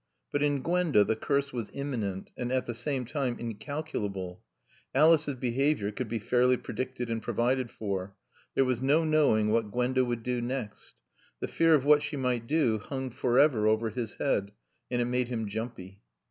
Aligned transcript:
But 0.31 0.41
in 0.41 0.63
Gwenda 0.63 1.03
the 1.03 1.15
curse 1.15 1.53
was 1.53 1.69
imminent 1.75 2.31
and 2.35 2.51
at 2.51 2.65
the 2.65 2.73
same 2.73 3.05
time 3.05 3.37
incalculable. 3.37 4.41
Alice's 4.95 5.35
behavior 5.35 5.91
could 5.91 6.09
be 6.09 6.17
fairly 6.17 6.57
predicted 6.57 7.07
and 7.11 7.21
provided 7.21 7.69
for. 7.69 8.15
There 8.55 8.65
was 8.65 8.81
no 8.81 9.03
knowing 9.03 9.51
what 9.51 9.69
Gwenda 9.71 10.03
would 10.03 10.23
do 10.23 10.41
next. 10.41 10.95
The 11.39 11.47
fear 11.47 11.75
of 11.75 11.85
what 11.85 12.01
she 12.01 12.17
might 12.17 12.47
do 12.47 12.79
hung 12.79 13.11
forever 13.11 13.67
over 13.67 13.91
his 13.91 14.15
head, 14.15 14.53
and 14.89 14.99
it 15.03 15.05
made 15.05 15.27
him 15.27 15.47
jumpy. 15.47 16.01